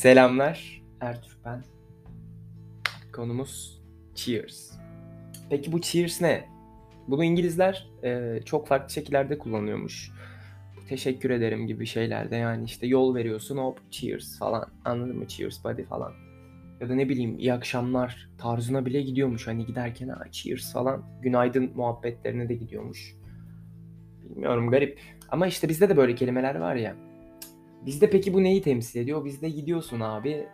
Selamlar. 0.00 0.82
Ertürk 1.00 1.44
ben. 1.44 1.64
Konumuz 3.12 3.82
Cheers. 4.14 4.72
Peki 5.50 5.72
bu 5.72 5.80
Cheers 5.80 6.20
ne? 6.20 6.48
Bunu 7.08 7.24
İngilizler 7.24 7.88
e, 8.04 8.40
çok 8.44 8.68
farklı 8.68 8.90
şekillerde 8.90 9.38
kullanıyormuş. 9.38 10.10
Teşekkür 10.88 11.30
ederim 11.30 11.66
gibi 11.66 11.86
şeylerde 11.86 12.36
yani 12.36 12.64
işte 12.64 12.86
yol 12.86 13.14
veriyorsun 13.14 13.56
hop 13.56 13.80
cheers 13.90 14.38
falan 14.38 14.68
anladın 14.84 15.16
mı 15.16 15.28
cheers 15.28 15.64
buddy 15.64 15.82
falan. 15.82 16.12
Ya 16.80 16.88
da 16.88 16.94
ne 16.94 17.08
bileyim 17.08 17.38
iyi 17.38 17.52
akşamlar 17.52 18.28
tarzına 18.38 18.86
bile 18.86 19.02
gidiyormuş 19.02 19.46
hani 19.46 19.66
giderken 19.66 20.08
ha 20.08 20.24
cheers 20.30 20.72
falan 20.72 21.04
günaydın 21.22 21.72
muhabbetlerine 21.74 22.48
de 22.48 22.54
gidiyormuş. 22.54 23.14
Bilmiyorum 24.22 24.70
garip 24.70 25.00
ama 25.28 25.46
işte 25.46 25.68
bizde 25.68 25.88
de 25.88 25.96
böyle 25.96 26.14
kelimeler 26.14 26.54
var 26.54 26.74
ya. 26.74 27.09
Bizde 27.86 28.10
peki 28.10 28.34
bu 28.34 28.42
neyi 28.42 28.62
temsil 28.62 29.00
ediyor? 29.00 29.24
Bizde 29.24 29.48
gidiyorsun 29.48 30.00
abi 30.00 30.46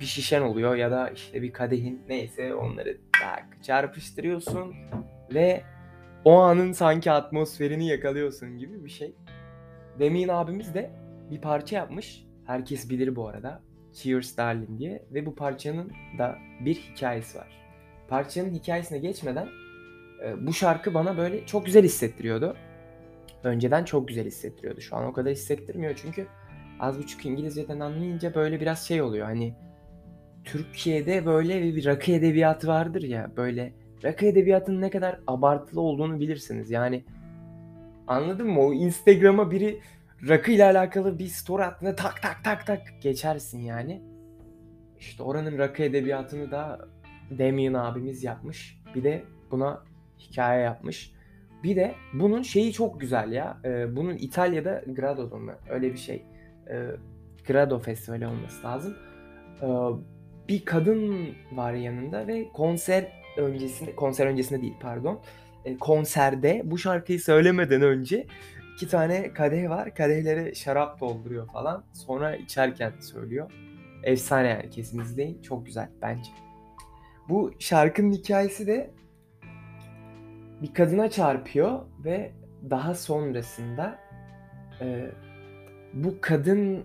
bir 0.00 0.04
şişen 0.04 0.42
oluyor 0.42 0.74
ya 0.76 0.90
da 0.90 1.10
işte 1.10 1.42
bir 1.42 1.52
kadehin 1.52 2.02
neyse 2.08 2.54
onları 2.54 2.98
tak 3.20 3.62
çarpıştırıyorsun 3.62 4.74
ve 5.34 5.62
o 6.24 6.38
anın 6.38 6.72
sanki 6.72 7.10
atmosferini 7.10 7.86
yakalıyorsun 7.86 8.58
gibi 8.58 8.84
bir 8.84 8.90
şey. 8.90 9.14
Demin 9.98 10.28
abimiz 10.28 10.74
de 10.74 10.90
bir 11.30 11.40
parça 11.40 11.76
yapmış. 11.76 12.24
Herkes 12.46 12.90
bilir 12.90 13.16
bu 13.16 13.28
arada. 13.28 13.62
Cheers 13.92 14.36
Darling 14.36 14.78
diye 14.78 15.04
ve 15.14 15.26
bu 15.26 15.34
parçanın 15.34 15.92
da 16.18 16.38
bir 16.64 16.74
hikayesi 16.74 17.38
var. 17.38 17.48
Parçanın 18.08 18.54
hikayesine 18.54 18.98
geçmeden 18.98 19.48
e, 20.24 20.46
bu 20.46 20.52
şarkı 20.52 20.94
bana 20.94 21.16
böyle 21.16 21.46
çok 21.46 21.66
güzel 21.66 21.84
hissettiriyordu. 21.84 22.56
Önceden 23.44 23.84
çok 23.84 24.08
güzel 24.08 24.26
hissettiriyordu. 24.26 24.80
Şu 24.80 24.96
an 24.96 25.04
o 25.04 25.12
kadar 25.12 25.32
hissettirmiyor 25.32 25.94
çünkü 26.02 26.26
az 26.80 26.98
buçuk 26.98 27.26
İngilizceden 27.26 27.80
anlayınca 27.80 28.34
böyle 28.34 28.60
biraz 28.60 28.86
şey 28.86 29.02
oluyor. 29.02 29.26
Hani 29.26 29.54
Türkiye'de 30.44 31.26
böyle 31.26 31.62
bir 31.62 31.84
rakı 31.84 32.12
edebiyatı 32.12 32.68
vardır 32.68 33.02
ya 33.02 33.30
böyle 33.36 33.72
rakı 34.04 34.26
edebiyatının 34.26 34.80
ne 34.80 34.90
kadar 34.90 35.20
abartılı 35.26 35.80
olduğunu 35.80 36.20
bilirsiniz. 36.20 36.70
Yani 36.70 37.04
anladın 38.06 38.46
mı? 38.46 38.60
O 38.60 38.72
Instagram'a 38.72 39.50
biri 39.50 39.80
rakı 40.28 40.50
ile 40.50 40.64
alakalı 40.64 41.18
bir 41.18 41.26
story 41.26 41.64
attığında 41.64 41.94
tak 41.94 42.22
tak 42.22 42.44
tak 42.44 42.66
tak 42.66 42.80
geçersin 43.00 43.60
yani. 43.60 44.02
İşte 44.98 45.22
oranın 45.22 45.58
rakı 45.58 45.82
edebiyatını 45.82 46.50
da 46.50 46.88
Damien 47.38 47.74
abimiz 47.74 48.24
yapmış. 48.24 48.78
Bir 48.94 49.04
de 49.04 49.24
buna 49.50 49.82
hikaye 50.18 50.62
yapmış. 50.62 51.12
Bir 51.62 51.76
de 51.76 51.94
bunun 52.12 52.42
şeyi 52.42 52.72
çok 52.72 53.00
güzel 53.00 53.32
ya. 53.32 53.58
Ee, 53.64 53.96
bunun 53.96 54.16
İtalya'da 54.16 54.82
Grado'da 54.86 55.36
mı? 55.36 55.54
Öyle 55.70 55.92
bir 55.92 55.98
şey. 55.98 56.22
Ee, 56.70 56.90
Grado 57.46 57.78
Festivali 57.78 58.26
olması 58.26 58.66
lazım. 58.66 58.96
Ee, 59.62 59.66
bir 60.48 60.64
kadın 60.64 61.28
var 61.52 61.72
yanında 61.72 62.26
ve 62.26 62.48
konser 62.52 63.12
öncesinde, 63.36 63.96
konser 63.96 64.26
öncesinde 64.26 64.62
değil 64.62 64.74
pardon. 64.80 65.20
E, 65.64 65.76
konserde 65.78 66.62
bu 66.64 66.78
şarkıyı 66.78 67.20
söylemeden 67.20 67.82
önce 67.82 68.26
iki 68.74 68.88
tane 68.88 69.32
kadeh 69.32 69.68
var. 69.68 69.94
Kadehlere 69.94 70.54
şarap 70.54 71.00
dolduruyor 71.00 71.48
falan. 71.48 71.84
Sonra 71.92 72.36
içerken 72.36 72.92
söylüyor. 73.00 73.50
Efsane 74.02 74.48
yani 74.48 74.70
kesin 74.70 75.00
izleyin. 75.00 75.42
Çok 75.42 75.66
güzel 75.66 75.88
bence. 76.02 76.30
Bu 77.28 77.52
şarkının 77.58 78.12
hikayesi 78.12 78.66
de 78.66 78.90
bir 80.62 80.74
kadına 80.74 81.10
çarpıyor 81.10 81.80
ve 82.04 82.32
daha 82.70 82.94
sonrasında 82.94 83.98
e, 84.80 85.10
bu 85.94 86.20
kadından 86.20 86.84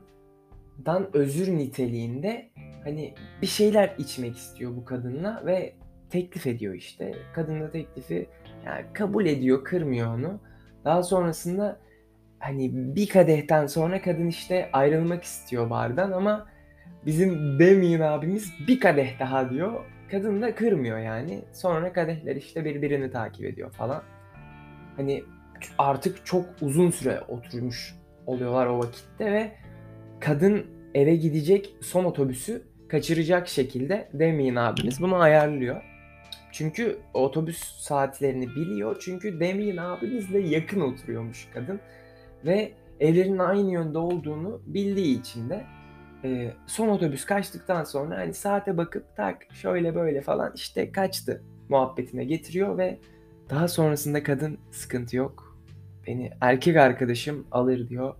özür 1.13 1.57
niteliğinde 1.57 2.49
hani 2.83 3.13
bir 3.41 3.47
şeyler 3.47 3.95
içmek 3.97 4.37
istiyor 4.37 4.75
bu 4.75 4.85
kadınla 4.85 5.43
ve 5.45 5.73
teklif 6.09 6.47
ediyor 6.47 6.73
işte. 6.73 7.15
Kadın 7.33 7.61
da 7.61 7.71
teklifi 7.71 8.29
yani 8.65 8.85
kabul 8.93 9.25
ediyor, 9.25 9.63
kırmıyor 9.63 10.15
onu. 10.15 10.39
Daha 10.85 11.03
sonrasında 11.03 11.79
hani 12.39 12.69
bir 12.73 13.09
kadehten 13.09 13.67
sonra 13.67 14.01
kadın 14.01 14.27
işte 14.27 14.69
ayrılmak 14.73 15.23
istiyor 15.23 15.69
bardan 15.69 16.11
ama 16.11 16.47
bizim 17.05 17.59
Damien 17.59 18.01
abimiz 18.01 18.53
bir 18.67 18.79
kadeh 18.79 19.19
daha 19.19 19.49
diyor. 19.49 19.85
Kadın 20.11 20.41
da 20.41 20.55
kırmıyor 20.55 20.97
yani. 20.97 21.41
Sonra 21.53 21.93
kadehler 21.93 22.35
işte 22.35 22.65
birbirini 22.65 23.11
takip 23.11 23.45
ediyor 23.45 23.71
falan. 23.71 24.03
Hani 24.95 25.23
artık 25.77 26.25
çok 26.25 26.45
uzun 26.61 26.89
süre 26.89 27.21
oturmuş 27.27 27.98
oluyorlar 28.29 28.65
o 28.65 28.79
vakitte 28.79 29.31
ve 29.31 29.51
kadın 30.19 30.65
eve 30.93 31.15
gidecek 31.15 31.75
son 31.81 32.05
otobüsü 32.05 32.63
kaçıracak 32.87 33.47
şekilde 33.47 34.09
Damien 34.13 34.55
abimiz 34.55 35.01
bunu 35.01 35.15
ayarlıyor. 35.15 35.83
Çünkü 36.51 36.99
otobüs 37.13 37.57
saatlerini 37.81 38.47
biliyor. 38.47 38.97
Çünkü 38.99 39.39
Damien 39.39 39.77
abimizle 39.77 40.39
yakın 40.39 40.81
oturuyormuş 40.81 41.47
kadın. 41.53 41.79
Ve 42.45 42.71
evlerinin 42.99 43.39
aynı 43.39 43.71
yönde 43.71 43.97
olduğunu 43.97 44.61
bildiği 44.65 45.19
için 45.19 45.49
de 45.49 45.65
e, 46.23 46.51
son 46.67 46.89
otobüs 46.89 47.25
kaçtıktan 47.25 47.83
sonra 47.83 48.17
hani 48.17 48.33
saate 48.33 48.77
bakıp 48.77 49.15
tak 49.15 49.47
şöyle 49.53 49.95
böyle 49.95 50.21
falan 50.21 50.51
işte 50.55 50.91
kaçtı 50.91 51.43
muhabbetine 51.69 52.23
getiriyor 52.23 52.77
ve 52.77 52.99
daha 53.49 53.67
sonrasında 53.67 54.23
kadın 54.23 54.57
sıkıntı 54.71 55.17
yok. 55.17 55.48
Beni 56.09 56.31
erkek 56.41 56.77
arkadaşım 56.77 57.47
alır 57.51 57.89
diyor. 57.89 58.15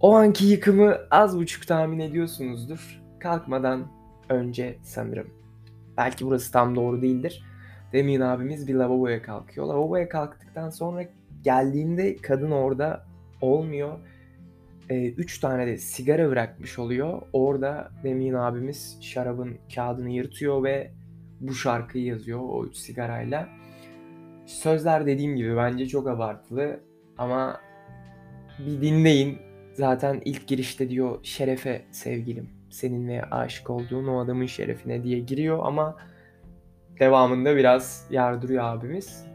O 0.00 0.14
anki 0.14 0.46
yıkımı 0.46 0.96
az 1.10 1.38
buçuk 1.38 1.66
tahmin 1.66 1.98
ediyorsunuzdur. 1.98 3.02
Kalkmadan 3.18 3.86
önce 4.28 4.78
sanırım. 4.82 5.30
Belki 5.96 6.26
burası 6.26 6.52
tam 6.52 6.76
doğru 6.76 7.02
değildir. 7.02 7.44
Demin 7.92 8.20
abimiz 8.20 8.68
bir 8.68 8.74
lavaboya 8.74 9.22
kalkıyor. 9.22 9.66
Lavaboya 9.66 10.08
kalktıktan 10.08 10.70
sonra 10.70 11.04
geldiğinde 11.44 12.16
kadın 12.16 12.50
orada 12.50 13.06
olmuyor. 13.40 13.98
E, 14.90 15.10
üç 15.10 15.38
tane 15.38 15.66
de 15.66 15.78
sigara 15.78 16.30
bırakmış 16.30 16.78
oluyor. 16.78 17.22
Orada 17.32 17.90
Demin 18.04 18.34
abimiz 18.34 18.98
şarabın 19.00 19.56
kağıdını 19.74 20.10
yırtıyor 20.10 20.64
ve 20.64 20.90
bu 21.40 21.54
şarkıyı 21.54 22.04
yazıyor 22.04 22.40
o 22.40 22.66
üç 22.66 22.76
sigarayla. 22.76 23.48
Sözler 24.50 25.06
dediğim 25.06 25.36
gibi 25.36 25.56
bence 25.56 25.86
çok 25.86 26.08
abartılı 26.08 26.80
ama 27.18 27.60
bir 28.58 28.80
dinleyin. 28.80 29.38
Zaten 29.72 30.22
ilk 30.24 30.46
girişte 30.46 30.90
diyor 30.90 31.18
şerefe 31.22 31.82
sevgilim 31.90 32.50
seninle 32.70 33.22
aşık 33.22 33.70
olduğun 33.70 34.06
o 34.06 34.20
adamın 34.20 34.46
şerefine 34.46 35.02
diye 35.02 35.18
giriyor 35.18 35.58
ama 35.62 35.96
devamında 37.00 37.56
biraz 37.56 38.06
yardırıyor 38.10 38.64
abimiz. 38.64 39.26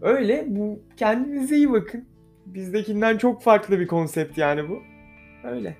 Öyle 0.00 0.44
bu 0.48 0.82
kendinize 0.96 1.56
iyi 1.56 1.72
bakın. 1.72 2.08
Bizdekinden 2.46 3.18
çok 3.18 3.42
farklı 3.42 3.80
bir 3.80 3.86
konsept 3.86 4.38
yani 4.38 4.68
bu. 4.68 4.82
Öyle. 5.44 5.76